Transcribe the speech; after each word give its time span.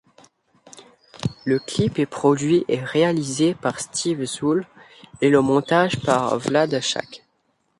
Le 1.45 1.59
clip 1.59 1.99
est 1.99 2.07
produit 2.07 2.65
et 2.67 2.79
réalisé 2.83 3.53
par 3.53 3.79
Steeve 3.79 4.25
Zuul 4.25 4.65
et 5.21 5.29
le 5.29 5.41
montage 5.43 5.99
par 5.99 6.39
VladShag. 6.39 7.21